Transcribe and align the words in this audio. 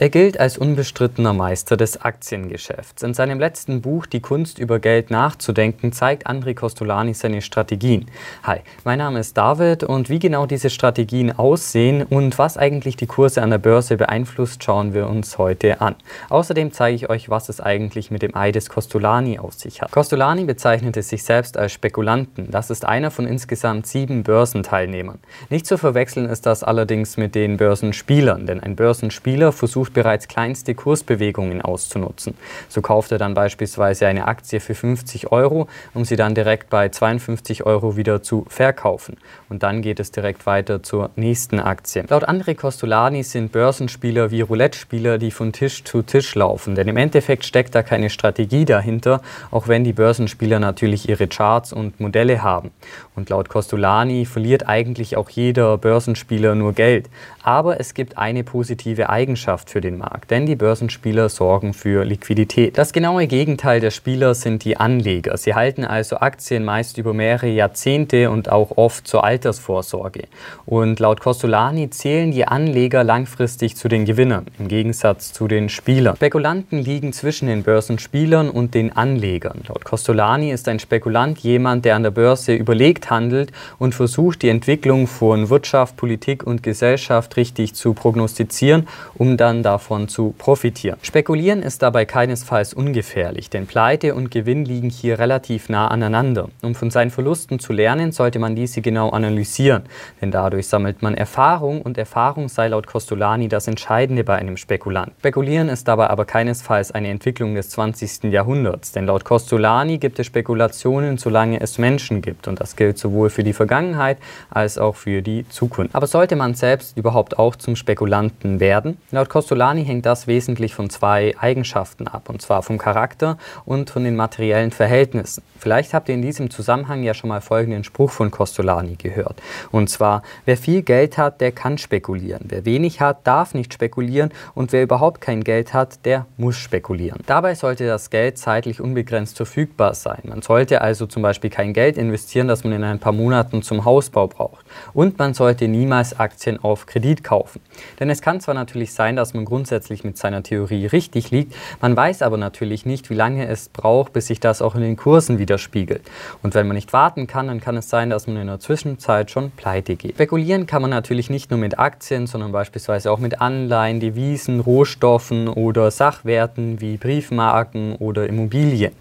Er 0.00 0.10
gilt 0.10 0.38
als 0.38 0.56
unbestrittener 0.58 1.32
Meister 1.32 1.76
des 1.76 2.00
Aktiengeschäfts. 2.00 3.02
In 3.02 3.14
seinem 3.14 3.40
letzten 3.40 3.82
Buch 3.82 4.06
Die 4.06 4.20
Kunst 4.20 4.60
über 4.60 4.78
Geld 4.78 5.10
nachzudenken 5.10 5.90
zeigt 5.90 6.28
André 6.28 6.54
Costolani 6.54 7.14
seine 7.14 7.42
Strategien. 7.42 8.06
Hi, 8.44 8.60
mein 8.84 8.98
Name 8.98 9.18
ist 9.18 9.36
David 9.36 9.82
und 9.82 10.08
wie 10.08 10.20
genau 10.20 10.46
diese 10.46 10.70
Strategien 10.70 11.36
aussehen 11.36 12.04
und 12.04 12.38
was 12.38 12.56
eigentlich 12.56 12.94
die 12.94 13.08
Kurse 13.08 13.42
an 13.42 13.50
der 13.50 13.58
Börse 13.58 13.96
beeinflusst, 13.96 14.62
schauen 14.62 14.94
wir 14.94 15.08
uns 15.08 15.36
heute 15.36 15.80
an. 15.80 15.96
Außerdem 16.28 16.70
zeige 16.70 16.94
ich 16.94 17.10
euch, 17.10 17.28
was 17.28 17.48
es 17.48 17.60
eigentlich 17.60 18.12
mit 18.12 18.22
dem 18.22 18.36
Ei 18.36 18.52
des 18.52 18.68
Costolani 18.68 19.40
auf 19.40 19.54
sich 19.54 19.82
hat. 19.82 19.90
Costolani 19.90 20.44
bezeichnete 20.44 21.02
sich 21.02 21.24
selbst 21.24 21.56
als 21.56 21.72
Spekulanten. 21.72 22.52
Das 22.52 22.70
ist 22.70 22.84
einer 22.84 23.10
von 23.10 23.26
insgesamt 23.26 23.88
sieben 23.88 24.22
Börsenteilnehmern. 24.22 25.18
Nicht 25.50 25.66
zu 25.66 25.76
verwechseln 25.76 26.26
ist 26.26 26.46
das 26.46 26.62
allerdings 26.62 27.16
mit 27.16 27.34
den 27.34 27.56
Börsenspielern, 27.56 28.46
denn 28.46 28.60
ein 28.60 28.76
Börsenspieler 28.76 29.50
versucht 29.50 29.87
versucht 29.88 29.92
bereits 29.94 30.28
kleinste 30.28 30.74
Kursbewegungen 30.74 31.62
auszunutzen. 31.62 32.34
So 32.68 32.80
kauft 32.80 33.12
er 33.12 33.18
dann 33.18 33.34
beispielsweise 33.34 34.06
eine 34.06 34.26
Aktie 34.26 34.60
für 34.60 34.74
50 34.74 35.32
Euro, 35.32 35.68
um 35.94 36.04
sie 36.04 36.16
dann 36.16 36.34
direkt 36.34 36.70
bei 36.70 36.88
52 36.88 37.64
Euro 37.64 37.96
wieder 37.96 38.22
zu 38.22 38.44
verkaufen. 38.48 39.16
Und 39.48 39.62
dann 39.62 39.82
geht 39.82 40.00
es 40.00 40.10
direkt 40.10 40.46
weiter 40.46 40.82
zur 40.82 41.10
nächsten 41.16 41.60
Aktie. 41.60 42.04
Laut 42.08 42.28
André 42.28 42.54
Costolani 42.54 43.22
sind 43.22 43.52
Börsenspieler 43.52 44.30
wie 44.30 44.42
Roulette-Spieler, 44.42 45.18
die 45.18 45.30
von 45.30 45.52
Tisch 45.52 45.84
zu 45.84 46.02
Tisch 46.02 46.34
laufen. 46.34 46.74
Denn 46.74 46.88
im 46.88 46.96
Endeffekt 46.96 47.44
steckt 47.44 47.74
da 47.74 47.82
keine 47.82 48.10
Strategie 48.10 48.64
dahinter, 48.64 49.20
auch 49.50 49.68
wenn 49.68 49.84
die 49.84 49.92
Börsenspieler 49.92 50.58
natürlich 50.60 51.08
ihre 51.08 51.28
Charts 51.28 51.72
und 51.72 52.00
Modelle 52.00 52.42
haben. 52.42 52.70
Und 53.16 53.30
laut 53.30 53.48
Costolani 53.48 54.26
verliert 54.26 54.68
eigentlich 54.68 55.16
auch 55.16 55.30
jeder 55.30 55.78
Börsenspieler 55.78 56.54
nur 56.54 56.72
Geld. 56.72 57.08
Aber 57.42 57.80
es 57.80 57.94
gibt 57.94 58.18
eine 58.18 58.44
positive 58.44 59.08
Eigenschaft 59.08 59.70
für 59.70 59.77
für 59.78 59.82
den 59.82 59.98
Markt, 59.98 60.32
denn 60.32 60.44
die 60.44 60.56
Börsenspieler 60.56 61.28
sorgen 61.28 61.72
für 61.72 62.04
Liquidität. 62.04 62.76
Das 62.76 62.92
genaue 62.92 63.28
Gegenteil 63.28 63.78
der 63.78 63.92
Spieler 63.92 64.34
sind 64.34 64.64
die 64.64 64.76
Anleger. 64.76 65.36
Sie 65.36 65.54
halten 65.54 65.84
also 65.84 66.16
Aktien 66.16 66.64
meist 66.64 66.98
über 66.98 67.14
mehrere 67.14 67.46
Jahrzehnte 67.46 68.28
und 68.28 68.50
auch 68.50 68.76
oft 68.76 69.06
zur 69.06 69.22
Altersvorsorge. 69.22 70.24
Und 70.66 70.98
laut 70.98 71.20
Costolani 71.20 71.90
zählen 71.90 72.32
die 72.32 72.44
Anleger 72.44 73.04
langfristig 73.04 73.76
zu 73.76 73.86
den 73.86 74.04
Gewinnern, 74.04 74.46
im 74.58 74.66
Gegensatz 74.66 75.32
zu 75.32 75.46
den 75.46 75.68
Spielern. 75.68 76.16
Spekulanten 76.16 76.80
liegen 76.80 77.12
zwischen 77.12 77.46
den 77.46 77.62
Börsenspielern 77.62 78.50
und 78.50 78.74
den 78.74 78.96
Anlegern. 78.96 79.60
Laut 79.68 79.84
Costolani 79.84 80.50
ist 80.50 80.66
ein 80.66 80.80
Spekulant 80.80 81.38
jemand, 81.38 81.84
der 81.84 81.94
an 81.94 82.02
der 82.02 82.10
Börse 82.10 82.52
überlegt 82.52 83.10
handelt 83.10 83.52
und 83.78 83.94
versucht, 83.94 84.42
die 84.42 84.48
Entwicklung 84.48 85.06
von 85.06 85.50
Wirtschaft, 85.50 85.96
Politik 85.96 86.44
und 86.44 86.64
Gesellschaft 86.64 87.36
richtig 87.36 87.74
zu 87.74 87.94
prognostizieren, 87.94 88.88
um 89.14 89.36
dann 89.36 89.62
davon 89.68 90.08
zu 90.08 90.34
profitieren. 90.38 90.98
Spekulieren 91.02 91.62
ist 91.62 91.82
dabei 91.82 92.06
keinesfalls 92.06 92.72
ungefährlich, 92.72 93.50
denn 93.50 93.66
Pleite 93.66 94.14
und 94.14 94.30
Gewinn 94.30 94.64
liegen 94.64 94.88
hier 94.88 95.18
relativ 95.18 95.68
nah 95.68 95.88
aneinander. 95.88 96.48
Um 96.62 96.74
von 96.74 96.90
seinen 96.90 97.10
Verlusten 97.10 97.58
zu 97.58 97.74
lernen, 97.74 98.10
sollte 98.12 98.38
man 98.38 98.56
diese 98.56 98.80
genau 98.80 99.10
analysieren, 99.10 99.82
denn 100.22 100.30
dadurch 100.30 100.68
sammelt 100.68 101.02
man 101.02 101.14
Erfahrung 101.14 101.82
und 101.82 101.98
Erfahrung 101.98 102.48
sei 102.48 102.68
laut 102.68 102.86
Costolani 102.86 103.48
das 103.48 103.68
Entscheidende 103.68 104.24
bei 104.24 104.36
einem 104.36 104.56
Spekulant. 104.56 105.12
Spekulieren 105.18 105.68
ist 105.68 105.86
dabei 105.86 106.08
aber 106.08 106.24
keinesfalls 106.24 106.92
eine 106.92 107.08
Entwicklung 107.08 107.54
des 107.54 107.68
20. 107.68 108.32
Jahrhunderts, 108.32 108.92
denn 108.92 109.04
laut 109.04 109.26
Costolani 109.26 109.98
gibt 109.98 110.18
es 110.18 110.26
Spekulationen, 110.26 111.18
solange 111.18 111.60
es 111.60 111.76
Menschen 111.76 112.22
gibt 112.22 112.48
und 112.48 112.58
das 112.58 112.74
gilt 112.74 112.96
sowohl 112.96 113.28
für 113.28 113.44
die 113.44 113.52
Vergangenheit 113.52 114.16
als 114.48 114.78
auch 114.78 114.96
für 114.96 115.20
die 115.20 115.46
Zukunft. 115.50 115.94
Aber 115.94 116.06
sollte 116.06 116.36
man 116.36 116.54
selbst 116.54 116.96
überhaupt 116.96 117.38
auch 117.38 117.54
zum 117.54 117.76
Spekulanten 117.76 118.60
werden? 118.60 118.96
Laut 119.10 119.28
Costolani 119.28 119.57
Solani 119.58 119.84
hängt 119.84 120.06
das 120.06 120.28
wesentlich 120.28 120.72
von 120.72 120.88
zwei 120.88 121.34
Eigenschaften 121.36 122.06
ab, 122.06 122.28
und 122.28 122.40
zwar 122.40 122.62
vom 122.62 122.78
Charakter 122.78 123.38
und 123.64 123.90
von 123.90 124.04
den 124.04 124.14
materiellen 124.14 124.70
Verhältnissen. 124.70 125.42
Vielleicht 125.58 125.92
habt 125.92 126.08
ihr 126.08 126.14
in 126.14 126.22
diesem 126.22 126.50
Zusammenhang 126.50 127.02
ja 127.02 127.14
schon 127.14 127.26
mal 127.26 127.40
folgenden 127.40 127.82
Spruch 127.82 128.12
von 128.12 128.30
Costolani 128.30 128.94
gehört. 128.94 129.42
Und 129.72 129.90
zwar, 129.90 130.22
wer 130.44 130.56
viel 130.56 130.82
Geld 130.82 131.18
hat, 131.18 131.40
der 131.40 131.50
kann 131.50 131.78
spekulieren. 131.78 132.44
Wer 132.44 132.64
wenig 132.64 133.00
hat, 133.00 133.26
darf 133.26 133.54
nicht 133.54 133.74
spekulieren. 133.74 134.30
Und 134.54 134.70
wer 134.70 134.84
überhaupt 134.84 135.20
kein 135.20 135.42
Geld 135.42 135.74
hat, 135.74 136.04
der 136.04 136.26
muss 136.36 136.56
spekulieren. 136.56 137.20
Dabei 137.26 137.56
sollte 137.56 137.88
das 137.88 138.10
Geld 138.10 138.38
zeitlich 138.38 138.80
unbegrenzt 138.80 139.36
verfügbar 139.36 139.94
sein. 139.94 140.20
Man 140.22 140.42
sollte 140.42 140.80
also 140.80 141.06
zum 141.06 141.22
Beispiel 141.22 141.50
kein 141.50 141.72
Geld 141.72 141.98
investieren, 141.98 142.46
das 142.46 142.62
man 142.62 142.72
in 142.72 142.84
ein 142.84 143.00
paar 143.00 143.12
Monaten 143.12 143.62
zum 143.62 143.84
Hausbau 143.84 144.28
braucht. 144.28 144.64
Und 144.94 145.18
man 145.18 145.34
sollte 145.34 145.66
niemals 145.66 146.20
Aktien 146.20 146.62
auf 146.62 146.86
Kredit 146.86 147.24
kaufen. 147.24 147.60
Denn 147.98 148.10
es 148.10 148.22
kann 148.22 148.40
zwar 148.40 148.54
natürlich 148.54 148.92
sein, 148.92 149.16
dass 149.16 149.34
man 149.34 149.44
grundsätzlich 149.48 150.04
mit 150.04 150.16
seiner 150.16 150.42
Theorie 150.42 150.86
richtig 150.86 151.30
liegt. 151.30 151.54
Man 151.80 151.96
weiß 151.96 152.22
aber 152.22 152.36
natürlich 152.36 152.86
nicht, 152.86 153.10
wie 153.10 153.14
lange 153.14 153.48
es 153.48 153.68
braucht, 153.68 154.12
bis 154.12 154.28
sich 154.28 154.38
das 154.38 154.62
auch 154.62 154.74
in 154.74 154.82
den 154.82 154.96
Kursen 154.96 155.38
widerspiegelt. 155.38 156.02
Und 156.42 156.54
wenn 156.54 156.66
man 156.66 156.76
nicht 156.76 156.92
warten 156.92 157.26
kann, 157.26 157.48
dann 157.48 157.60
kann 157.60 157.76
es 157.76 157.88
sein, 157.88 158.10
dass 158.10 158.26
man 158.26 158.36
in 158.36 158.46
der 158.46 158.60
Zwischenzeit 158.60 159.30
schon 159.30 159.50
pleite 159.50 159.96
geht. 159.96 160.14
Spekulieren 160.14 160.66
kann 160.66 160.82
man 160.82 160.90
natürlich 160.90 161.30
nicht 161.30 161.50
nur 161.50 161.58
mit 161.58 161.78
Aktien, 161.78 162.26
sondern 162.26 162.52
beispielsweise 162.52 163.10
auch 163.10 163.18
mit 163.18 163.40
Anleihen, 163.40 164.00
Devisen, 164.00 164.60
Rohstoffen 164.60 165.48
oder 165.48 165.90
Sachwerten 165.90 166.80
wie 166.80 166.98
Briefmarken 166.98 167.96
oder 167.96 168.26
Immobilien. 168.26 168.92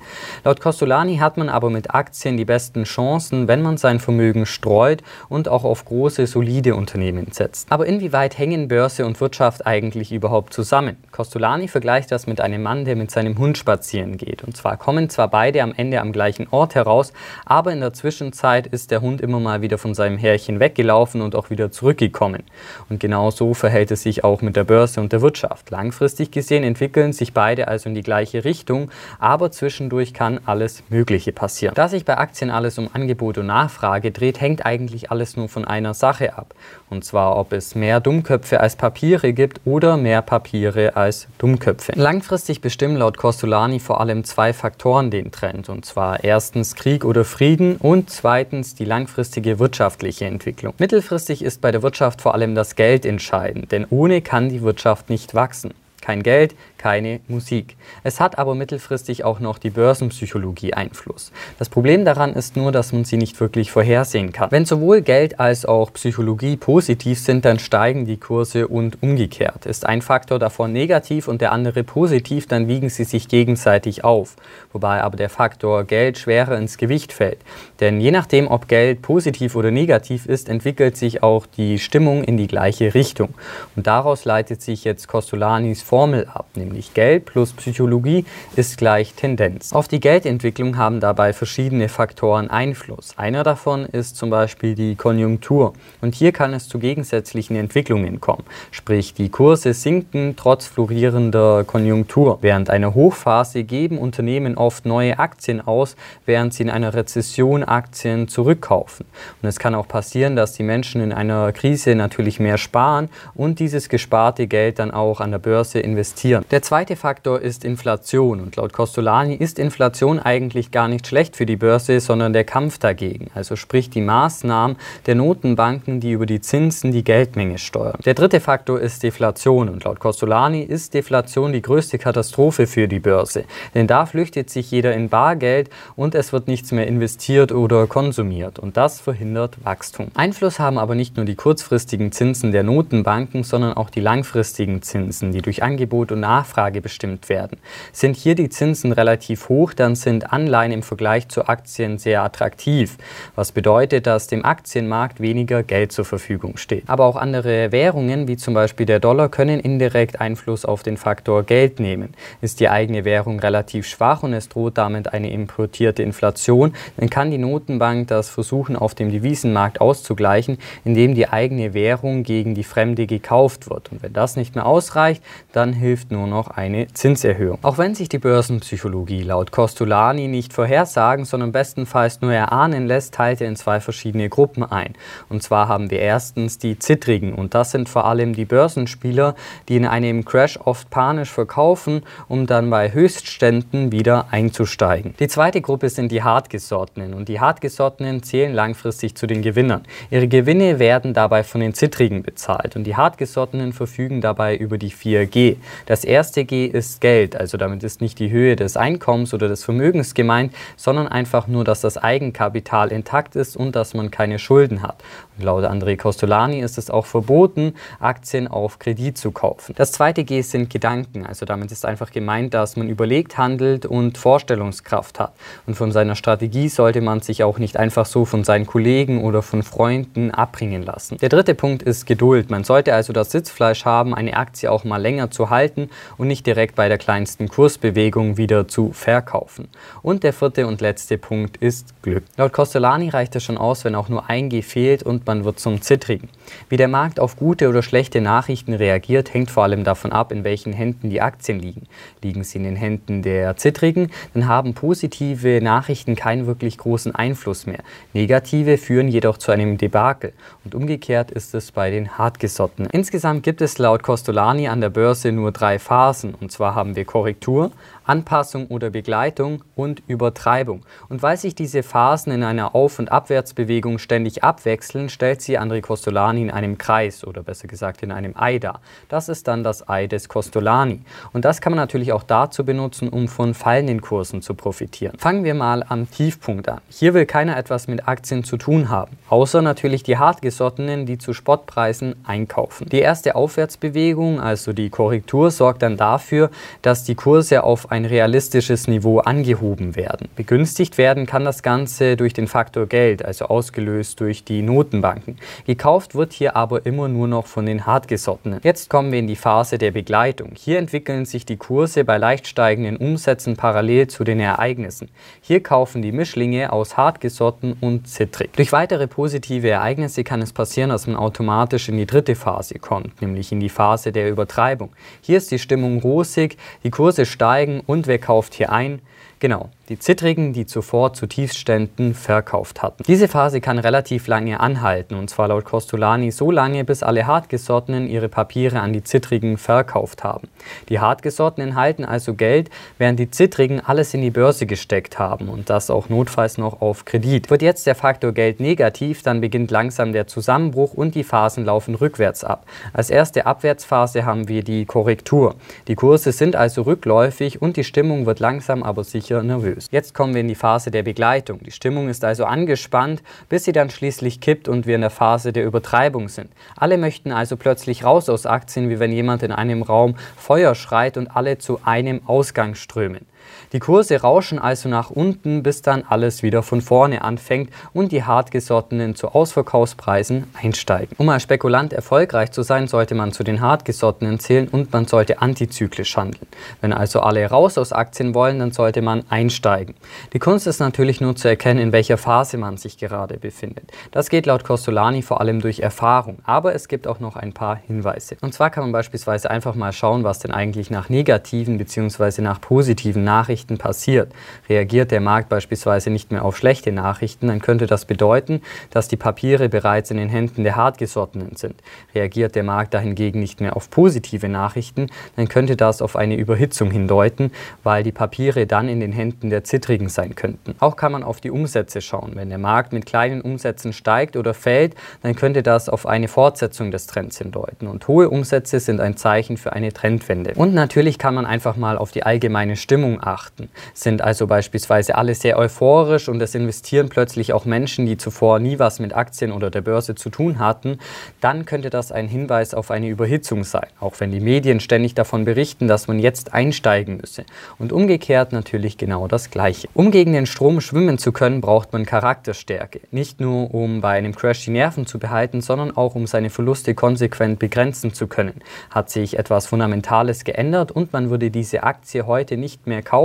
Laut 0.45 0.61
Costolani 0.61 1.17
hat 1.17 1.37
man 1.37 1.49
aber 1.49 1.69
mit 1.69 1.93
Aktien 1.93 2.37
die 2.37 2.45
besten 2.45 2.85
Chancen, 2.85 3.47
wenn 3.47 3.61
man 3.61 3.77
sein 3.77 3.99
Vermögen 3.99 4.45
streut 4.45 5.03
und 5.27 5.49
auch 5.49 5.65
auf 5.65 5.83
große, 5.83 6.27
solide 6.27 6.75
Unternehmen 6.75 7.27
setzt. 7.31 7.71
Aber 7.71 7.85
inwieweit 7.85 8.37
hängen 8.37 8.67
Börse 8.67 9.05
und 9.05 9.19
Wirtschaft 9.19 9.65
eigentlich 9.65 10.11
überhaupt 10.11 10.26
überhaupt 10.27 10.53
zusammen? 10.53 10.97
Costolani 11.11 11.69
vergleicht 11.69 12.11
das 12.11 12.27
mit 12.27 12.41
einem 12.41 12.61
Mann, 12.61 12.83
der 12.83 12.97
mit 12.97 13.11
seinem 13.11 13.37
Hund 13.37 13.57
spazieren 13.57 14.17
geht. 14.17 14.43
Und 14.43 14.57
zwar 14.57 14.75
kommen 14.75 15.09
zwar 15.09 15.29
beide 15.29 15.63
am 15.63 15.73
Ende 15.73 16.01
am 16.01 16.11
gleichen 16.11 16.47
Ort 16.51 16.75
heraus, 16.75 17.13
aber 17.45 17.71
in 17.71 17.79
der 17.79 17.93
Zwischenzeit 17.93 18.67
ist 18.67 18.91
der 18.91 18.99
Hund 18.99 19.21
immer 19.21 19.39
mal 19.39 19.61
wieder 19.61 19.77
von 19.77 19.93
seinem 19.93 20.17
Härchen 20.17 20.59
weggelaufen 20.59 21.21
und 21.21 21.33
auch 21.33 21.49
wieder 21.49 21.71
zurückgekommen. 21.71 22.43
Und 22.89 22.99
genau 22.99 23.31
so 23.31 23.53
verhält 23.53 23.89
es 23.91 24.03
sich 24.03 24.25
auch 24.25 24.41
mit 24.41 24.57
der 24.57 24.65
Börse 24.65 24.99
und 24.99 25.13
der 25.13 25.21
Wirtschaft. 25.21 25.69
Langfristig 25.69 26.31
gesehen 26.31 26.65
entwickeln 26.65 27.13
sich 27.13 27.33
beide 27.33 27.69
also 27.69 27.87
in 27.87 27.95
die 27.95 28.03
gleiche 28.03 28.43
Richtung, 28.43 28.91
aber 29.19 29.49
zwischendurch 29.49 30.13
kann 30.13 30.41
alles 30.45 30.83
Mögliche 30.89 31.31
passieren. 31.31 31.73
Da 31.73 31.87
sich 31.87 32.03
bei 32.03 32.17
Aktien 32.17 32.51
alles 32.51 32.77
um 32.77 32.89
Angebot 32.91 33.37
und 33.37 33.45
Nachfrage 33.45 34.11
dreht, 34.11 34.41
hängt 34.41 34.65
eigentlich 34.65 35.09
alles 35.09 35.37
nur 35.37 35.47
von 35.47 35.63
einer 35.63 35.93
Sache 35.93 36.37
ab. 36.37 36.53
Und 36.89 37.03
zwar, 37.03 37.35
ob 37.35 37.51
es 37.51 37.75
mehr 37.75 37.99
Dummköpfe 37.99 38.61
als 38.61 38.75
Papiere 38.77 39.33
gibt 39.33 39.59
oder 39.65 39.97
mehr 39.97 40.21
Papiere 40.21 40.95
als 40.95 41.27
Dummköpfe. 41.37 41.91
Langfristig 41.95 42.61
bestimmen 42.61 42.95
laut 42.95 43.17
Costolani 43.17 43.79
vor 43.79 43.99
allem 43.99 44.23
zwei 44.23 44.53
Faktoren 44.53 45.11
den 45.11 45.31
Trend, 45.31 45.67
und 45.67 45.85
zwar 45.85 46.23
erstens 46.23 46.75
Krieg 46.75 47.03
oder 47.03 47.25
Frieden 47.25 47.75
und 47.75 48.09
zweitens 48.09 48.75
die 48.75 48.85
langfristige 48.85 49.59
wirtschaftliche 49.59 50.25
Entwicklung. 50.25 50.73
Mittelfristig 50.77 51.43
ist 51.43 51.59
bei 51.61 51.71
der 51.71 51.83
Wirtschaft 51.83 52.21
vor 52.21 52.33
allem 52.33 52.55
das 52.55 52.75
Geld 52.75 53.05
entscheidend, 53.05 53.71
denn 53.71 53.85
ohne 53.89 54.21
kann 54.21 54.49
die 54.49 54.61
Wirtschaft 54.61 55.09
nicht 55.09 55.35
wachsen. 55.35 55.73
Kein 56.07 56.23
Geld, 56.23 56.55
keine 56.77 57.19
Musik. 57.27 57.75
Es 58.01 58.21
hat 58.21 58.37
aber 58.39 58.55
mittelfristig 58.55 59.25
auch 59.25 59.41
noch 59.41 59.57
die 59.57 59.71
Börsenpsychologie 59.71 60.73
Einfluss. 60.73 61.33
Das 61.59 61.67
Problem 61.67 62.05
daran 62.05 62.31
ist 62.31 62.55
nur, 62.55 62.71
dass 62.71 62.93
man 62.93 63.03
sie 63.03 63.17
nicht 63.17 63.37
wirklich 63.41 63.71
vorhersehen 63.71 64.31
kann. 64.31 64.49
Wenn 64.49 64.63
sowohl 64.63 65.01
Geld 65.01 65.37
als 65.41 65.65
auch 65.65 65.91
Psychologie 65.91 66.55
positiv 66.55 67.19
sind, 67.19 67.43
dann 67.43 67.59
steigen 67.59 68.05
die 68.05 68.15
Kurse 68.15 68.69
und 68.69 69.03
umgekehrt. 69.03 69.65
Ist 69.65 69.85
ein 69.85 70.01
Faktor 70.01 70.39
davon 70.39 70.71
negativ 70.71 71.27
und 71.27 71.41
der 71.41 71.51
andere 71.51 71.83
positiv, 71.83 72.47
dann 72.47 72.69
wiegen 72.69 72.87
sie 72.87 73.03
sich 73.03 73.27
gegenseitig 73.27 74.05
auf. 74.05 74.37
Wobei 74.71 75.03
aber 75.03 75.17
der 75.17 75.29
Faktor 75.29 75.83
Geld 75.83 76.17
schwerer 76.17 76.57
ins 76.57 76.77
Gewicht 76.77 77.11
fällt. 77.11 77.39
Denn 77.81 77.99
je 77.99 78.11
nachdem, 78.11 78.47
ob 78.47 78.69
Geld 78.69 79.01
positiv 79.01 79.57
oder 79.57 79.71
negativ 79.71 80.25
ist, 80.25 80.47
entwickelt 80.47 80.95
sich 80.95 81.21
auch 81.21 81.45
die 81.45 81.79
Stimmung 81.79 82.23
in 82.23 82.37
die 82.37 82.47
gleiche 82.47 82.93
Richtung. 82.93 83.33
Und 83.75 83.87
daraus 83.87 84.23
leitet 84.23 84.61
sich 84.61 84.85
jetzt 84.85 85.09
Costolanis 85.09 85.81
Formel 85.97 86.27
ab, 86.31 86.45
nämlich 86.53 86.93
Geld 86.93 87.25
plus 87.25 87.53
Psychologie 87.53 88.23
ist 88.55 88.77
gleich 88.77 89.15
Tendenz. 89.15 89.73
Auf 89.73 89.87
die 89.87 89.99
Geldentwicklung 89.99 90.77
haben 90.77 90.99
dabei 90.99 91.33
verschiedene 91.33 91.89
Faktoren 91.89 92.51
Einfluss. 92.51 93.15
Einer 93.17 93.41
davon 93.41 93.87
ist 93.87 94.15
zum 94.15 94.29
Beispiel 94.29 94.75
die 94.75 94.95
Konjunktur. 94.95 95.73
Und 96.01 96.13
hier 96.13 96.33
kann 96.33 96.53
es 96.53 96.69
zu 96.69 96.77
gegensätzlichen 96.77 97.55
Entwicklungen 97.55 98.21
kommen. 98.21 98.43
Sprich, 98.69 99.15
die 99.15 99.29
Kurse 99.29 99.73
sinken 99.73 100.35
trotz 100.35 100.67
florierender 100.67 101.63
Konjunktur. 101.63 102.37
Während 102.41 102.69
einer 102.69 102.93
Hochphase 102.93 103.63
geben 103.63 103.97
Unternehmen 103.97 104.55
oft 104.55 104.85
neue 104.85 105.17
Aktien 105.17 105.61
aus, 105.61 105.95
während 106.27 106.53
sie 106.53 106.61
in 106.61 106.69
einer 106.69 106.93
Rezession 106.93 107.63
Aktien 107.63 108.27
zurückkaufen. 108.27 109.07
Und 109.41 109.49
es 109.49 109.57
kann 109.57 109.73
auch 109.73 109.87
passieren, 109.87 110.35
dass 110.35 110.53
die 110.53 110.61
Menschen 110.61 111.01
in 111.01 111.11
einer 111.11 111.51
Krise 111.53 111.95
natürlich 111.95 112.39
mehr 112.39 112.59
sparen 112.59 113.09
und 113.33 113.57
dieses 113.57 113.89
gesparte 113.89 114.45
Geld 114.45 114.77
dann 114.77 114.91
auch 114.91 115.21
an 115.21 115.31
der 115.31 115.39
Börse 115.39 115.76
investieren. 115.79 116.45
Der 116.51 116.61
zweite 116.61 116.95
Faktor 116.95 117.41
ist 117.41 117.63
Inflation 117.65 118.39
und 118.39 118.55
laut 118.55 118.73
Costolani 118.73 119.35
ist 119.35 119.59
Inflation 119.59 120.19
eigentlich 120.19 120.71
gar 120.71 120.87
nicht 120.87 121.07
schlecht 121.07 121.35
für 121.35 121.45
die 121.45 121.55
Börse, 121.55 121.99
sondern 121.99 122.33
der 122.33 122.43
Kampf 122.43 122.77
dagegen, 122.77 123.29
also 123.33 123.55
sprich 123.55 123.89
die 123.89 124.01
Maßnahmen 124.01 124.77
der 125.05 125.15
Notenbanken, 125.15 125.99
die 125.99 126.11
über 126.11 126.25
die 126.25 126.41
Zinsen 126.41 126.91
die 126.91 127.03
Geldmenge 127.03 127.57
steuern. 127.57 127.99
Der 128.05 128.13
dritte 128.13 128.39
Faktor 128.39 128.79
ist 128.79 129.03
Deflation 129.03 129.69
und 129.69 129.83
laut 129.83 129.99
Costolani 129.99 130.61
ist 130.61 130.93
Deflation 130.93 131.53
die 131.53 131.61
größte 131.61 131.97
Katastrophe 131.97 132.67
für 132.67 132.87
die 132.87 132.99
Börse, 132.99 133.45
denn 133.73 133.87
da 133.87 134.05
flüchtet 134.05 134.49
sich 134.49 134.71
jeder 134.71 134.93
in 134.93 135.09
Bargeld 135.09 135.69
und 135.95 136.15
es 136.15 136.33
wird 136.33 136.47
nichts 136.47 136.71
mehr 136.71 136.87
investiert 136.87 137.51
oder 137.51 137.87
konsumiert 137.87 138.59
und 138.59 138.77
das 138.77 138.99
verhindert 138.99 139.63
Wachstum. 139.63 140.07
Einfluss 140.15 140.59
haben 140.59 140.77
aber 140.77 140.95
nicht 140.95 141.17
nur 141.17 141.25
die 141.25 141.35
kurzfristigen 141.35 142.11
Zinsen 142.11 142.51
der 142.51 142.63
Notenbanken, 142.63 143.43
sondern 143.43 143.73
auch 143.73 143.89
die 143.89 143.99
langfristigen 143.99 144.81
Zinsen, 144.81 145.31
die 145.31 145.41
durch 145.41 145.63
Angebot 145.67 146.13
und 146.13 146.21
Nachfrage 146.21 146.79
bestimmt 146.79 147.27
werden. 147.27 147.57
Sind 147.91 148.15
hier 148.15 148.35
die 148.35 148.47
Zinsen 148.47 148.93
relativ 148.93 149.49
hoch, 149.49 149.73
dann 149.73 149.95
sind 149.95 150.31
Anleihen 150.31 150.71
im 150.71 150.81
Vergleich 150.81 151.27
zu 151.27 151.49
Aktien 151.49 151.97
sehr 151.97 152.23
attraktiv, 152.23 152.97
was 153.35 153.51
bedeutet, 153.51 154.07
dass 154.07 154.27
dem 154.27 154.45
Aktienmarkt 154.45 155.19
weniger 155.19 155.63
Geld 155.63 155.91
zur 155.91 156.05
Verfügung 156.05 156.55
steht. 156.55 156.83
Aber 156.87 157.05
auch 157.05 157.17
andere 157.17 157.73
Währungen, 157.73 158.29
wie 158.29 158.37
zum 158.37 158.53
Beispiel 158.53 158.85
der 158.85 159.01
Dollar, 159.01 159.27
können 159.27 159.59
indirekt 159.59 160.21
Einfluss 160.21 160.63
auf 160.63 160.83
den 160.83 160.95
Faktor 160.95 161.43
Geld 161.43 161.81
nehmen. 161.81 162.13
Ist 162.39 162.61
die 162.61 162.69
eigene 162.69 163.03
Währung 163.03 163.39
relativ 163.39 163.85
schwach 163.85 164.23
und 164.23 164.33
es 164.33 164.47
droht 164.47 164.77
damit 164.77 165.13
eine 165.13 165.31
importierte 165.31 166.01
Inflation, 166.01 166.73
dann 166.95 167.09
kann 167.09 167.29
die 167.29 167.37
Notenbank 167.37 168.07
das 168.07 168.29
versuchen, 168.29 168.77
auf 168.77 168.95
dem 168.95 169.11
Devisenmarkt 169.11 169.81
auszugleichen, 169.81 170.57
indem 170.85 171.13
die 171.13 171.27
eigene 171.27 171.73
Währung 171.73 172.23
gegen 172.23 172.55
die 172.55 172.63
fremde 172.63 173.05
gekauft 173.05 173.69
wird. 173.69 173.91
Und 173.91 174.01
wenn 174.01 174.13
das 174.13 174.37
nicht 174.37 174.55
mehr 174.55 174.65
ausreicht, 174.65 175.21
dann 175.57 175.73
hilft 175.73 176.11
nur 176.11 176.27
noch 176.27 176.49
eine 176.49 176.87
Zinserhöhung. 176.93 177.57
Auch 177.63 177.79
wenn 177.79 177.95
sich 177.95 178.09
die 178.09 178.19
Börsenpsychologie 178.19 179.23
laut 179.23 179.51
Costolani 179.51 180.27
nicht 180.27 180.53
vorhersagen, 180.53 181.25
sondern 181.25 181.51
bestenfalls 181.51 182.21
nur 182.21 182.31
erahnen 182.31 182.85
lässt, 182.85 183.15
teilt 183.15 183.41
er 183.41 183.47
in 183.47 183.55
zwei 183.55 183.79
verschiedene 183.79 184.29
Gruppen 184.29 184.63
ein. 184.63 184.93
Und 185.29 185.41
zwar 185.41 185.67
haben 185.67 185.89
wir 185.89 185.97
erstens 185.97 186.59
die 186.59 186.77
Zittrigen 186.77 187.33
und 187.33 187.55
das 187.55 187.71
sind 187.71 187.89
vor 187.89 188.05
allem 188.05 188.33
die 188.33 188.45
Börsenspieler, 188.45 189.33
die 189.67 189.77
in 189.77 189.87
einem 189.87 190.25
Crash 190.25 190.59
oft 190.63 190.91
panisch 190.91 191.31
verkaufen, 191.31 192.03
um 192.27 192.45
dann 192.45 192.69
bei 192.69 192.93
Höchstständen 192.93 193.91
wieder 193.91 194.27
einzusteigen. 194.29 195.15
Die 195.19 195.27
zweite 195.27 195.61
Gruppe 195.61 195.89
sind 195.89 196.11
die 196.11 196.21
Hartgesottenen 196.21 197.15
und 197.15 197.29
die 197.29 197.39
Hartgesottenen 197.39 198.21
zählen 198.21 198.53
langfristig 198.53 199.15
zu 199.15 199.25
den 199.25 199.41
Gewinnern. 199.41 199.81
Ihre 200.11 200.27
Gewinne 200.27 200.77
werden 200.77 201.15
dabei 201.15 201.43
von 201.43 201.61
den 201.61 201.73
Zittrigen 201.73 202.21
bezahlt 202.21 202.75
und 202.75 202.83
die 202.83 202.95
Hartgesottenen 202.95 203.73
verfügen 203.73 204.21
dabei 204.21 204.55
über 204.55 204.77
die 204.77 204.91
4G. 204.91 205.46
Das 205.85 206.03
erste 206.03 206.45
G 206.45 206.65
ist 206.65 206.99
Geld, 207.01 207.35
also 207.35 207.57
damit 207.57 207.83
ist 207.83 208.01
nicht 208.01 208.19
die 208.19 208.29
Höhe 208.29 208.55
des 208.55 208.75
Einkommens 208.75 209.33
oder 209.33 209.47
des 209.47 209.63
Vermögens 209.63 210.13
gemeint, 210.13 210.53
sondern 210.75 211.07
einfach 211.07 211.47
nur, 211.47 211.63
dass 211.63 211.81
das 211.81 211.97
Eigenkapital 211.97 212.91
intakt 212.91 213.35
ist 213.35 213.55
und 213.55 213.75
dass 213.75 213.93
man 213.93 214.11
keine 214.11 214.39
Schulden 214.39 214.81
hat. 214.81 215.03
Und 215.37 215.45
laut 215.45 215.63
André 215.63 215.97
Costolani 215.97 216.59
ist 216.59 216.77
es 216.77 216.89
auch 216.89 217.05
verboten, 217.05 217.73
Aktien 217.99 218.47
auf 218.47 218.79
Kredit 218.79 219.17
zu 219.17 219.31
kaufen. 219.31 219.73
Das 219.77 219.91
zweite 219.91 220.23
G 220.23 220.41
sind 220.41 220.69
Gedanken, 220.69 221.25
also 221.25 221.45
damit 221.45 221.71
ist 221.71 221.85
einfach 221.85 222.11
gemeint, 222.11 222.53
dass 222.53 222.75
man 222.75 222.89
überlegt 222.89 223.37
handelt 223.37 223.85
und 223.85 224.17
Vorstellungskraft 224.17 225.19
hat. 225.19 225.33
Und 225.65 225.75
von 225.75 225.91
seiner 225.91 226.15
Strategie 226.15 226.69
sollte 226.69 227.01
man 227.01 227.21
sich 227.21 227.43
auch 227.43 227.59
nicht 227.59 227.77
einfach 227.77 228.05
so 228.05 228.25
von 228.25 228.43
seinen 228.43 228.65
Kollegen 228.65 229.23
oder 229.23 229.41
von 229.41 229.63
Freunden 229.63 230.31
abbringen 230.31 230.83
lassen. 230.83 231.17
Der 231.17 231.29
dritte 231.29 231.55
Punkt 231.55 231.83
ist 231.83 232.05
Geduld. 232.05 232.49
Man 232.49 232.63
sollte 232.63 232.93
also 232.93 233.13
das 233.13 233.31
Sitzfleisch 233.31 233.85
haben, 233.85 234.13
eine 234.15 234.35
Aktie 234.37 234.71
auch 234.71 234.83
mal 234.83 235.01
länger 235.01 235.29
zu 235.31 235.36
halten 235.45 235.89
und 236.17 236.27
nicht 236.27 236.45
direkt 236.45 236.75
bei 236.75 236.87
der 236.89 236.97
kleinsten 236.97 237.47
Kursbewegung 237.47 238.37
wieder 238.37 238.67
zu 238.67 238.91
verkaufen. 238.91 239.67
Und 240.01 240.23
der 240.23 240.33
vierte 240.33 240.67
und 240.67 240.81
letzte 240.81 241.17
Punkt 241.17 241.57
ist 241.57 241.93
Glück. 242.01 242.23
Laut 242.37 242.53
Costolani 242.53 243.09
reicht 243.09 243.35
es 243.35 243.43
schon 243.43 243.57
aus, 243.57 243.85
wenn 243.85 243.95
auch 243.95 244.09
nur 244.09 244.29
ein 244.29 244.49
G 244.49 244.61
fehlt 244.61 245.03
und 245.03 245.25
man 245.25 245.45
wird 245.45 245.59
zum 245.59 245.81
Zittrigen. 245.81 246.29
Wie 246.69 246.77
der 246.77 246.87
Markt 246.87 247.19
auf 247.19 247.35
gute 247.35 247.69
oder 247.69 247.83
schlechte 247.83 248.21
Nachrichten 248.21 248.73
reagiert, 248.73 249.33
hängt 249.33 249.51
vor 249.51 249.63
allem 249.63 249.83
davon 249.83 250.11
ab, 250.11 250.31
in 250.31 250.43
welchen 250.43 250.73
Händen 250.73 251.09
die 251.09 251.21
Aktien 251.21 251.59
liegen. 251.59 251.87
Liegen 252.21 252.43
sie 252.43 252.57
in 252.57 252.63
den 252.63 252.75
Händen 252.75 253.21
der 253.21 253.57
Zittrigen, 253.57 254.11
dann 254.33 254.47
haben 254.47 254.73
positive 254.73 255.61
Nachrichten 255.61 256.15
keinen 256.15 256.47
wirklich 256.47 256.77
großen 256.77 257.13
Einfluss 257.13 257.65
mehr. 257.65 257.79
Negative 258.13 258.77
führen 258.77 259.07
jedoch 259.07 259.37
zu 259.37 259.51
einem 259.51 259.77
Debakel 259.77 260.33
und 260.63 260.75
umgekehrt 260.75 261.31
ist 261.31 261.53
es 261.55 261.71
bei 261.71 261.91
den 261.91 262.17
Hartgesottenen. 262.17 262.89
Insgesamt 262.91 263.43
gibt 263.43 263.61
es 263.61 263.77
laut 263.77 264.03
Costolani 264.03 264.67
an 264.67 264.81
der 264.81 264.89
Börse 264.89 265.26
nur 265.31 265.51
drei 265.51 265.79
Phasen. 265.79 266.33
Und 266.33 266.51
zwar 266.51 266.75
haben 266.75 266.95
wir 266.95 267.05
Korrektur, 267.05 267.71
Anpassung 268.07 268.67
oder 268.67 268.89
Begleitung 268.89 269.63
und 269.75 270.01
Übertreibung. 270.07 270.81
Und 271.09 271.21
weil 271.21 271.37
sich 271.37 271.55
diese 271.55 271.83
Phasen 271.83 272.31
in 272.31 272.43
einer 272.43 272.73
Auf- 272.75 272.99
und 272.99 273.11
Abwärtsbewegung 273.11 273.99
ständig 273.99 274.43
abwechseln, 274.43 275.09
stellt 275.09 275.41
sie 275.41 275.59
André 275.59 275.81
Costolani 275.81 276.41
in 276.41 276.51
einem 276.51 276.77
Kreis 276.77 277.25
oder 277.25 277.43
besser 277.43 277.67
gesagt 277.67 278.03
in 278.03 278.11
einem 278.11 278.33
Ei 278.35 278.59
dar. 278.59 278.81
Das 279.09 279.29
ist 279.29 279.47
dann 279.47 279.63
das 279.63 279.87
Ei 279.87 280.07
des 280.07 280.29
Costolani. 280.29 281.01
Und 281.33 281.45
das 281.45 281.61
kann 281.61 281.71
man 281.71 281.77
natürlich 281.77 282.13
auch 282.13 282.23
dazu 282.23 282.63
benutzen, 282.63 283.09
um 283.09 283.27
von 283.27 283.53
fallenden 283.53 284.01
Kursen 284.01 284.41
zu 284.41 284.53
profitieren. 284.53 285.17
Fangen 285.17 285.43
wir 285.43 285.53
mal 285.53 285.83
am 285.87 286.09
Tiefpunkt 286.09 286.69
an. 286.69 286.81
Hier 286.89 287.13
will 287.13 287.25
keiner 287.25 287.57
etwas 287.57 287.87
mit 287.87 288.07
Aktien 288.07 288.43
zu 288.43 288.57
tun 288.57 288.89
haben, 288.89 289.17
außer 289.29 289.61
natürlich 289.61 290.03
die 290.03 290.17
Hartgesottenen, 290.17 291.05
die 291.05 291.17
zu 291.17 291.33
Spottpreisen 291.33 292.15
einkaufen. 292.25 292.87
Die 292.89 292.99
erste 292.99 293.35
Aufwärtsbewegung, 293.35 294.39
also 294.39 294.73
die 294.73 294.89
Korrektur, 294.89 295.51
sorgt 295.51 295.81
dann 295.81 295.97
dafür, 295.97 296.49
dass 296.81 297.03
die 297.03 297.15
Kurse 297.15 297.63
auf 297.63 297.91
ein 297.91 297.96
realistisches 298.05 298.87
Niveau 298.87 299.19
angehoben 299.19 299.95
werden. 299.95 300.29
Begünstigt 300.35 300.97
werden 300.97 301.25
kann 301.25 301.45
das 301.45 301.63
Ganze 301.63 302.17
durch 302.17 302.33
den 302.33 302.47
Faktor 302.47 302.87
Geld, 302.87 303.23
also 303.23 303.45
ausgelöst 303.45 304.19
durch 304.19 304.43
die 304.43 304.61
Notenbanken. 304.61 305.37
Gekauft 305.65 306.15
wird 306.15 306.33
hier 306.33 306.55
aber 306.55 306.85
immer 306.85 307.07
nur 307.07 307.27
noch 307.27 307.47
von 307.47 307.65
den 307.65 307.85
Hartgesottenen. 307.85 308.59
Jetzt 308.63 308.89
kommen 308.89 309.11
wir 309.11 309.19
in 309.19 309.27
die 309.27 309.35
Phase 309.35 309.77
der 309.77 309.91
Begleitung. 309.91 310.51
Hier 310.55 310.79
entwickeln 310.79 311.25
sich 311.25 311.45
die 311.45 311.57
Kurse 311.57 312.03
bei 312.03 312.17
leicht 312.17 312.47
steigenden 312.47 312.97
Umsätzen 312.97 313.55
parallel 313.55 314.07
zu 314.07 314.23
den 314.23 314.39
Ereignissen. 314.39 315.09
Hier 315.41 315.61
kaufen 315.61 316.01
die 316.01 316.11
Mischlinge 316.11 316.71
aus 316.71 316.97
Hartgesotten 316.97 317.77
und 317.79 318.07
Zittrig. 318.07 318.53
Durch 318.53 318.71
weitere 318.71 319.07
positive 319.07 319.69
Ereignisse 319.69 320.23
kann 320.23 320.41
es 320.41 320.53
passieren, 320.53 320.89
dass 320.89 321.07
man 321.07 321.15
automatisch 321.15 321.89
in 321.89 321.97
die 321.97 322.05
dritte 322.05 322.35
Phase 322.35 322.79
kommt, 322.79 323.21
nämlich 323.21 323.51
in 323.51 323.59
die 323.59 323.69
Phase 323.69 324.11
der 324.11 324.29
Übertreibung. 324.29 324.89
Hier 325.21 325.37
ist 325.37 325.51
die 325.51 325.59
Stimmung 325.59 325.99
rosig, 325.99 326.57
die 326.83 326.89
Kurse 326.89 327.25
steigen 327.25 327.81
und 327.87 328.05
wer 328.05 328.19
kauft 328.19 328.53
hier 328.53 328.71
ein? 328.71 329.01
Genau, 329.39 329.69
die 329.89 329.99
Zittrigen, 329.99 330.51
die 330.51 330.65
zuvor 330.65 331.13
zu 331.13 331.27
Tiefständen 331.27 332.15
verkauft 332.15 332.81
hatten. 332.81 333.03
Diese 333.07 333.27
Phase 333.27 333.61
kann 333.61 333.77
relativ 333.77 334.25
lange 334.25 334.59
anhalten, 334.59 335.13
und 335.13 335.29
zwar 335.29 335.49
laut 335.49 335.63
Costolani 335.63 336.31
so 336.31 336.49
lange, 336.49 336.83
bis 336.83 337.03
alle 337.03 337.27
Hartgesottenen 337.27 338.09
ihre 338.09 338.29
Papiere 338.29 338.79
an 338.79 338.93
die 338.93 339.03
Zittrigen 339.03 339.59
verkauft 339.59 340.23
haben. 340.23 340.47
Die 340.89 340.99
Hartgesottenen 340.99 341.75
halten 341.75 342.03
also 342.03 342.33
Geld, 342.33 342.71
während 342.97 343.19
die 343.19 343.29
Zittrigen 343.29 343.79
alles 343.79 344.15
in 344.15 344.21
die 344.21 344.31
Börse 344.31 344.65
gesteckt 344.65 345.19
haben 345.19 345.49
und 345.49 345.69
das 345.69 345.91
auch 345.91 346.09
notfalls 346.09 346.57
noch 346.57 346.81
auf 346.81 347.05
Kredit. 347.05 347.51
Wird 347.51 347.61
jetzt 347.61 347.85
der 347.85 347.95
Faktor 347.95 348.31
Geld 348.31 348.59
negativ, 348.59 349.21
dann 349.21 349.39
beginnt 349.39 349.69
langsam 349.69 350.13
der 350.13 350.25
Zusammenbruch 350.25 350.95
und 350.95 351.13
die 351.13 351.23
Phasen 351.23 351.63
laufen 351.63 351.93
rückwärts 351.93 352.43
ab. 352.43 352.65
Als 352.91 353.11
erste 353.11 353.45
Abwärtsphase 353.45 354.25
haben 354.25 354.47
wir 354.47 354.63
die 354.63 354.85
Korrektur. 354.85 355.55
Die 355.87 355.95
Kurse 355.95 356.31
sind 356.31 356.55
also 356.55 356.81
rückläufig 356.81 357.61
und 357.61 357.77
die 357.77 357.83
Stimmung 357.83 358.25
wird 358.25 358.39
langsam 358.39 358.81
aber 358.81 359.03
sicher 359.11 359.43
nervös. 359.43 359.87
Jetzt 359.91 360.13
kommen 360.13 360.33
wir 360.33 360.41
in 360.41 360.47
die 360.47 360.55
Phase 360.55 360.91
der 360.91 361.03
Begleitung. 361.03 361.59
Die 361.63 361.71
Stimmung 361.71 362.09
ist 362.09 362.23
also 362.23 362.45
angespannt, 362.45 363.23
bis 363.49 363.63
sie 363.63 363.71
dann 363.71 363.89
schließlich 363.89 364.41
kippt 364.41 364.67
und 364.67 364.85
wir 364.85 364.95
in 364.95 365.01
der 365.01 365.09
Phase 365.09 365.53
der 365.53 365.65
Übertreibung 365.65 366.29
sind. 366.29 366.49
Alle 366.75 366.97
möchten 366.97 367.31
also 367.31 367.57
plötzlich 367.57 368.03
raus 368.03 368.29
aus 368.29 368.45
Aktien, 368.45 368.89
wie 368.89 368.99
wenn 368.99 369.11
jemand 369.11 369.43
in 369.43 369.51
einem 369.51 369.81
Raum 369.81 370.15
Feuer 370.35 370.75
schreit 370.75 371.17
und 371.17 371.35
alle 371.35 371.57
zu 371.57 371.79
einem 371.83 372.21
Ausgang 372.27 372.75
strömen. 372.75 373.25
Die 373.73 373.79
Kurse 373.79 374.21
rauschen 374.21 374.59
also 374.59 374.87
nach 374.87 375.09
unten, 375.09 375.61
bis 375.61 375.81
dann 375.81 376.03
alles 376.07 376.41
wieder 376.41 376.63
von 376.63 376.81
vorne 376.81 377.21
anfängt 377.21 377.69
und 377.93 378.11
die 378.11 378.23
Hartgesottenen 378.23 379.15
zu 379.15 379.29
Ausverkaufspreisen 379.29 380.45
einsteigen. 380.61 381.15
Um 381.17 381.27
als 381.29 381.43
Spekulant 381.43 381.91
erfolgreich 381.91 382.51
zu 382.51 382.63
sein, 382.63 382.87
sollte 382.87 383.13
man 383.15 383.33
zu 383.33 383.43
den 383.43 383.59
Hartgesottenen 383.59 384.39
zählen 384.39 384.67
und 384.69 384.93
man 384.93 385.05
sollte 385.05 385.41
antizyklisch 385.41 386.15
handeln. 386.15 386.47
Wenn 386.81 386.93
also 386.93 387.19
alle 387.19 387.45
raus 387.45 387.77
aus 387.77 387.91
Aktien 387.91 388.33
wollen, 388.33 388.59
dann 388.59 388.71
sollte 388.71 389.01
man 389.01 389.23
einsteigen. 389.29 389.95
Die 390.33 390.39
Kunst 390.39 390.65
ist 390.65 390.79
natürlich 390.79 391.19
nur 391.19 391.35
zu 391.35 391.47
erkennen, 391.47 391.79
in 391.79 391.91
welcher 391.91 392.17
Phase 392.17 392.57
man 392.57 392.77
sich 392.77 392.97
gerade 392.97 393.37
befindet. 393.37 393.91
Das 394.11 394.29
geht 394.29 394.45
laut 394.45 394.63
Costolani 394.63 395.21
vor 395.21 395.41
allem 395.41 395.59
durch 395.61 395.79
Erfahrung, 395.79 396.39
aber 396.45 396.73
es 396.73 396.87
gibt 396.87 397.07
auch 397.07 397.19
noch 397.19 397.35
ein 397.35 397.53
paar 397.53 397.75
Hinweise. 397.75 398.37
Und 398.41 398.53
zwar 398.53 398.69
kann 398.69 398.83
man 398.83 398.91
beispielsweise 398.93 399.49
einfach 399.49 399.75
mal 399.75 399.91
schauen, 399.91 400.23
was 400.23 400.39
denn 400.39 400.51
eigentlich 400.51 400.89
nach 400.89 401.09
negativen 401.09 401.77
bzw. 401.77 402.41
nach 402.41 402.61
positiven 402.61 403.23
Nachrichten 403.23 403.36
passiert. 403.77 404.31
Reagiert 404.69 405.11
der 405.11 405.21
Markt 405.21 405.49
beispielsweise 405.49 406.09
nicht 406.09 406.31
mehr 406.31 406.43
auf 406.43 406.57
schlechte 406.57 406.91
Nachrichten, 406.91 407.47
dann 407.47 407.61
könnte 407.61 407.87
das 407.87 408.05
bedeuten, 408.05 408.61
dass 408.89 409.07
die 409.07 409.17
Papiere 409.17 409.69
bereits 409.69 410.11
in 410.11 410.17
den 410.17 410.29
Händen 410.29 410.63
der 410.63 410.75
Hartgesottenen 410.75 411.55
sind. 411.55 411.75
Reagiert 412.15 412.55
der 412.55 412.63
Markt 412.63 412.93
dahingegen 412.93 413.39
nicht 413.39 413.61
mehr 413.61 413.75
auf 413.75 413.89
positive 413.89 414.49
Nachrichten, 414.49 415.07
dann 415.35 415.47
könnte 415.47 415.75
das 415.75 416.01
auf 416.01 416.15
eine 416.15 416.35
Überhitzung 416.35 416.91
hindeuten, 416.91 417.51
weil 417.83 418.03
die 418.03 418.11
Papiere 418.11 418.65
dann 418.65 418.89
in 418.89 418.99
den 418.99 419.11
Händen 419.11 419.49
der 419.49 419.63
Zittrigen 419.63 420.09
sein 420.09 420.35
könnten. 420.35 420.75
Auch 420.79 420.95
kann 420.95 421.11
man 421.11 421.23
auf 421.23 421.41
die 421.41 421.51
Umsätze 421.51 422.01
schauen. 422.01 422.31
Wenn 422.35 422.49
der 422.49 422.57
Markt 422.57 422.93
mit 422.93 423.05
kleinen 423.05 423.41
Umsätzen 423.41 423.93
steigt 423.93 424.35
oder 424.35 424.53
fällt, 424.53 424.95
dann 425.21 425.35
könnte 425.35 425.63
das 425.63 425.89
auf 425.89 426.05
eine 426.05 426.27
Fortsetzung 426.27 426.91
des 426.91 427.07
Trends 427.07 427.37
hindeuten. 427.37 427.87
Und 427.87 428.07
hohe 428.07 428.29
Umsätze 428.29 428.79
sind 428.79 428.99
ein 428.99 429.17
Zeichen 429.17 429.57
für 429.57 429.73
eine 429.73 429.93
Trendwende. 429.93 430.53
Und 430.55 430.73
natürlich 430.73 431.17
kann 431.17 431.35
man 431.35 431.45
einfach 431.45 431.75
mal 431.75 431.97
auf 431.97 432.11
die 432.11 432.23
allgemeine 432.23 432.75
Stimmung 432.75 433.19
achten. 433.27 433.69
Sind 433.93 434.21
also 434.21 434.47
beispielsweise 434.47 435.15
alle 435.15 435.35
sehr 435.35 435.57
euphorisch 435.57 436.29
und 436.29 436.41
es 436.41 436.55
investieren 436.55 437.09
plötzlich 437.09 437.53
auch 437.53 437.65
Menschen, 437.65 438.05
die 438.05 438.17
zuvor 438.17 438.59
nie 438.59 438.79
was 438.79 438.99
mit 438.99 439.13
Aktien 439.13 439.51
oder 439.51 439.69
der 439.69 439.81
Börse 439.81 440.15
zu 440.15 440.29
tun 440.29 440.59
hatten, 440.59 440.99
dann 441.41 441.65
könnte 441.65 441.89
das 441.89 442.11
ein 442.11 442.27
Hinweis 442.27 442.73
auf 442.73 442.91
eine 442.91 443.07
Überhitzung 443.07 443.63
sein. 443.63 443.87
Auch 443.99 444.19
wenn 444.19 444.31
die 444.31 444.39
Medien 444.39 444.79
ständig 444.79 445.13
davon 445.13 445.45
berichten, 445.45 445.87
dass 445.87 446.07
man 446.07 446.19
jetzt 446.19 446.53
einsteigen 446.53 447.17
müsse. 447.17 447.45
Und 447.77 447.91
umgekehrt 447.91 448.53
natürlich 448.53 448.97
genau 448.97 449.27
das 449.27 449.51
Gleiche. 449.51 449.89
Um 449.93 450.11
gegen 450.11 450.33
den 450.33 450.45
Strom 450.45 450.81
schwimmen 450.81 451.17
zu 451.17 451.31
können, 451.31 451.61
braucht 451.61 451.93
man 451.93 452.05
Charakterstärke. 452.05 453.01
Nicht 453.11 453.39
nur, 453.39 453.73
um 453.73 454.01
bei 454.01 454.11
einem 454.11 454.35
Crash 454.35 454.65
die 454.65 454.71
Nerven 454.71 455.05
zu 455.05 455.19
behalten, 455.19 455.61
sondern 455.61 455.95
auch, 455.95 456.15
um 456.15 456.27
seine 456.27 456.49
Verluste 456.49 456.95
konsequent 456.95 457.59
begrenzen 457.59 458.13
zu 458.13 458.27
können. 458.27 458.61
Hat 458.89 459.09
sich 459.09 459.37
etwas 459.37 459.67
Fundamentales 459.67 460.43
geändert 460.43 460.91
und 460.91 461.13
man 461.13 461.29
würde 461.29 461.51
diese 461.51 461.83
Aktie 461.83 462.25
heute 462.25 462.57
nicht 462.57 462.87
mehr 462.87 463.01
kaufen, 463.01 463.16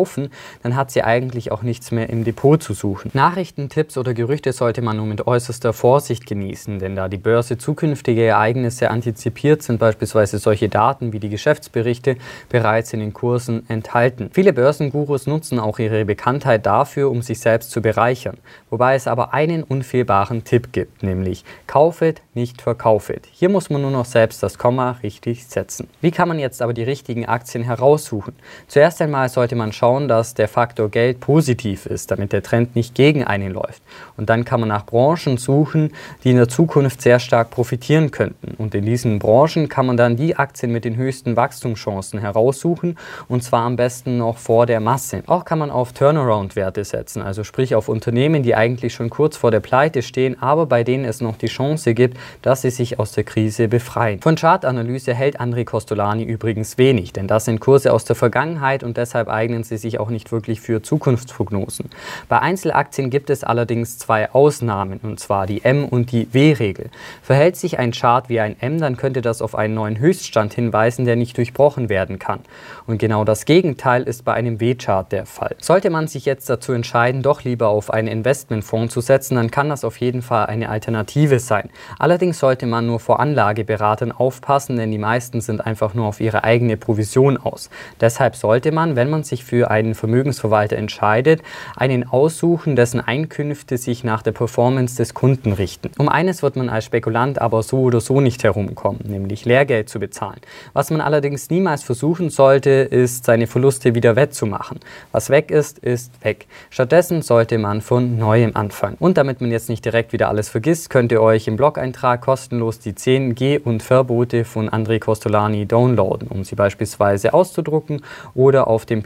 dann 0.63 0.77
hat 0.77 0.91
sie 0.91 1.03
eigentlich 1.03 1.53
auch 1.53 1.63
nichts 1.63 1.91
mehr 1.91 2.09
im 2.11 2.25
Depot 2.25 2.63
zu 2.63 2.75
suchen. 2.75 3.11
Nachrichten, 3.15 3.69
Tipps 3.69 3.97
oder 3.99 4.15
Gerüchte 4.15 4.53
sollte 4.53 4.83
man 4.83 4.97
nur 4.97 5.07
mit 5.07 5.27
äußerster 5.27 5.73
Vorsicht 5.73 6.27
genießen, 6.27 6.79
denn 6.79 6.97
da 6.97 7.09
die 7.09 7.17
Börse 7.17 7.59
zukünftige 7.59 8.25
Ereignisse 8.25 8.91
antizipiert, 8.91 9.63
sind 9.63 9.79
beispielsweise 9.79 10.39
solche 10.39 10.69
Daten 10.69 11.13
wie 11.13 11.21
die 11.21 11.29
Geschäftsberichte 11.29 12.17
bereits 12.49 12.93
in 12.93 13.01
den 13.01 13.13
Kursen 13.13 13.69
enthalten. 13.69 14.31
Viele 14.33 14.53
Börsengurus 14.53 15.27
nutzen 15.27 15.59
auch 15.59 15.79
ihre 15.79 16.05
Bekanntheit 16.05 16.67
dafür, 16.67 17.11
um 17.11 17.23
sich 17.23 17.41
selbst 17.41 17.71
zu 17.71 17.83
bereichern, 17.83 18.39
wobei 18.71 18.95
es 18.95 19.07
aber 19.07 19.35
einen 19.35 19.63
unfehlbaren 19.63 20.45
Tipp 20.45 20.73
gibt, 20.73 21.03
nämlich 21.03 21.45
kaufet, 21.67 22.23
nicht 22.35 22.63
verkaufet. 22.63 23.27
Hier 23.33 23.49
muss 23.49 23.71
man 23.71 23.83
nur 23.83 23.91
noch 23.91 24.07
selbst 24.07 24.43
das 24.43 24.59
Komma 24.59 24.99
richtig 25.03 25.47
setzen. 25.47 25.89
Wie 26.01 26.11
kann 26.11 26.29
man 26.29 26.39
jetzt 26.39 26.63
aber 26.63 26.73
die 26.73 26.83
richtigen 26.83 27.27
Aktien 27.27 27.65
heraussuchen? 27.65 28.35
Zuerst 28.69 29.01
einmal 29.03 29.29
sollte 29.29 29.57
man 29.57 29.73
schauen, 29.73 29.82
dass 29.83 30.35
der 30.35 30.47
Faktor 30.47 30.91
Geld 30.91 31.19
positiv 31.19 31.87
ist, 31.87 32.13
damit 32.13 32.33
der 32.33 32.45
Trend 32.45 32.77
nicht 32.77 32.95
gegen 32.95 33.25
einen 33.25 33.53
läuft. 33.53 33.83
Und 34.17 34.31
dann 34.31 34.45
kann 34.45 34.61
man 34.61 34.69
nach 34.69 34.87
Branchen 34.87 35.39
suchen, 35.39 35.93
die 36.23 36.31
in 36.31 36.37
der 36.37 36.47
Zukunft 36.47 37.03
sehr 37.03 37.19
stark 37.19 37.51
profitieren 37.51 38.13
könnten. 38.13 38.55
Und 38.59 38.77
in 38.77 38.85
diesen 38.85 39.19
Branchen 39.19 39.69
kann 39.69 39.87
man 39.87 39.97
dann 39.97 40.17
die 40.17 40.37
Aktien 40.37 40.71
mit 40.71 40.85
den 40.85 40.95
höchsten 40.95 41.35
Wachstumschancen 41.35 42.21
heraussuchen 42.21 42.97
und 43.27 43.43
zwar 43.43 43.63
am 43.63 43.75
besten 43.75 44.19
noch 44.19 44.39
vor 44.39 44.67
der 44.67 44.79
Masse. 44.79 45.25
Auch 45.27 45.45
kann 45.45 45.59
man 45.59 45.73
auf 45.73 45.93
Turnaround-Werte 45.93 46.85
setzen, 46.85 47.21
also 47.21 47.43
sprich 47.43 47.75
auf 47.75 47.89
Unternehmen, 47.89 48.45
die 48.45 48.55
eigentlich 48.55 48.95
schon 48.95 49.11
kurz 49.11 49.37
vor 49.37 49.51
der 49.51 49.59
Pleite 49.59 50.03
stehen, 50.03 50.41
aber 50.41 50.67
bei 50.67 50.85
denen 50.85 51.05
es 51.05 51.21
noch 51.21 51.37
die 51.37 51.49
Chance 51.49 51.95
gibt, 51.95 52.17
dass 52.43 52.63
sie 52.63 52.71
sich 52.71 53.01
aus 53.01 53.11
der 53.11 53.25
Krise 53.25 53.67
befreien. 53.67 54.21
Von 54.21 54.37
Chartanalyse 54.37 55.13
hält 55.13 55.41
André 55.41 55.65
Costolani 55.65 56.23
übrigens 56.23 56.79
wenig, 56.79 57.13
denn 57.13 57.27
das 57.27 57.47
sind 57.47 57.59
Kurse 57.59 57.93
aus 57.93 58.05
der 58.05 58.15
Vergangenheit 58.15 58.85
und 58.85 58.97
deshalb 58.97 59.29
eignen 59.29 59.65
sie 59.65 59.72
sich 59.79 59.99
auch 59.99 60.11
nicht 60.11 60.33
wirklich 60.33 60.61
für 60.61 60.83
Zukunftsprognosen. 60.83 61.91
Bei 62.29 62.41
Einzelaktien 62.41 63.11
gibt 63.11 63.31
es 63.31 63.45
allerdings 63.45 63.99
zwei 63.99 64.31
Ausnahmen, 64.31 65.01
und 65.03 65.21
zwar 65.21 65.47
die 65.47 65.65
M- 65.65 65.85
und 65.85 66.13
die 66.13 66.33
W-Regel. 66.33 66.91
Verhält 67.23 67.57
sich 67.57 67.79
ein 67.79 67.93
Chart 67.93 68.29
wie 68.29 68.41
ein 68.41 68.57
M, 68.61 68.81
dann 68.81 68.97
könnte 68.97 69.23
das 69.23 69.43
auf 69.43 69.55
einen 69.55 69.75
neuen 69.75 69.99
Höchststand 69.99 70.55
hinweisen, 70.55 71.05
der 71.05 71.17
nicht 71.17 71.37
durchbrochen 71.37 71.89
werden 71.89 72.19
kann. 72.19 72.41
Und 72.87 72.99
genau 72.99 73.25
das 73.25 73.45
Gegenteil 73.45 74.03
ist 74.05 74.25
bei 74.25 74.35
einem 74.35 74.61
W-Chart 74.61 75.11
der 75.13 75.27
Fall. 75.27 75.57
Sollte 75.61 75.91
man 75.91 76.09
sich 76.09 76.25
jetzt 76.25 76.49
dazu 76.51 76.73
entscheiden, 76.73 77.23
doch 77.23 77.45
lieber 77.45 77.69
auf 77.69 77.91
einen 77.93 78.09
Investmentfonds 78.09 78.93
zu 78.93 79.01
setzen, 79.01 79.37
dann 79.37 79.51
kann 79.51 79.69
das 79.69 79.85
auf 79.85 79.99
jeden 79.99 80.23
Fall 80.23 80.47
eine 80.47 80.69
Alternative 80.69 81.39
sein. 81.39 81.71
Allerdings 81.99 82.39
sollte 82.39 82.67
man 82.67 82.87
nur 82.87 83.01
vor 83.01 83.21
Anlageberatern 83.21 84.13
aufpassen, 84.13 84.77
denn 84.77 84.91
die 84.91 84.99
meisten 84.99 85.41
sind 85.41 85.65
einfach 85.65 85.95
nur 85.95 86.07
auf 86.07 86.21
ihre 86.21 86.45
eigene 86.45 86.77
Provision 86.77 87.37
aus. 87.37 87.71
Deshalb 88.01 88.37
sollte 88.37 88.73
man, 88.73 88.97
wenn 88.97 89.11
man 89.11 89.25
sich 89.25 89.45
für 89.45 89.52
einen 89.65 89.95
Vermögensverwalter 89.95 90.77
entscheidet, 90.77 91.43
einen 91.77 92.09
aussuchen, 92.09 92.77
dessen 92.77 93.01
Einkünfte 93.01 93.77
sich 93.79 94.05
nach 94.05 94.23
der 94.23 94.33
Performance 94.33 94.97
des 94.97 95.15
Kunden 95.15 95.53
richten. 95.53 95.91
Um 95.99 96.09
eines 96.09 96.43
wird 96.43 96.57
man 96.57 96.69
als 96.69 96.87
Spekulant 96.87 97.41
aber 97.41 97.63
so 97.63 97.81
oder 97.81 98.01
so 98.01 98.21
nicht 98.21 98.43
herumkommen, 98.45 99.01
nämlich 99.05 99.45
Lehrgeld 99.45 99.89
zu 99.89 100.01
bezahlen. 100.01 100.41
Was 100.73 100.91
man 100.91 101.01
allerdings 101.01 101.51
niemals 101.51 101.83
versuchen 101.83 102.31
sollte, 102.31 102.71
ist, 102.71 103.25
seine 103.25 103.47
Verluste 103.47 103.95
wieder 103.95 104.17
wettzumachen. 104.17 104.81
Was 105.13 105.31
weg 105.31 105.51
ist, 105.51 105.79
ist 105.79 106.13
weg. 106.25 106.47
Stattdessen 106.71 107.23
sollte 107.23 107.59
man 107.59 107.81
von 107.81 108.17
neuem 108.19 108.57
anfangen. 108.57 108.97
Und 108.99 109.19
damit 109.19 109.41
man 109.41 109.51
jetzt 109.51 109.69
nicht 109.69 109.85
direkt 109.85 110.13
wieder 110.13 110.29
alles 110.29 110.49
vergisst, 110.49 110.91
könnt 110.91 111.13
ihr 111.13 111.21
euch 111.21 111.47
im 111.49 111.57
Blog-Eintrag 111.57 112.21
kostenlos 112.21 112.79
die 112.79 112.95
10 112.95 113.35
Geh- 113.35 113.59
und 113.59 113.83
Verbote 113.83 114.45
von 114.45 114.71
André 114.71 114.99
Costolani 114.99 115.67
downloaden, 115.67 116.29
um 116.29 116.45
sie 116.45 116.55
beispielsweise 116.55 117.35
auszudrucken 117.35 118.03
oder 118.35 118.69
auf 118.69 118.87
dem 118.87 119.03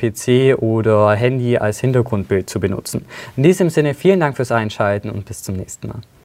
Oder 0.59 1.13
Handy 1.13 1.57
als 1.59 1.81
Hintergrundbild 1.81 2.49
zu 2.49 2.61
benutzen. 2.61 3.05
In 3.37 3.43
diesem 3.43 3.71
Sinne 3.71 3.95
vielen 3.95 4.21
Dank 4.21 4.37
fürs 4.37 4.53
Einschalten 4.53 5.11
und 5.11 5.25
bis 5.25 5.43
zum 5.43 5.57
nächsten 5.57 5.89
Mal. 5.89 6.01